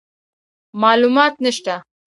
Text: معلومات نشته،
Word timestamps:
معلومات 0.81 1.33
نشته، 1.43 1.73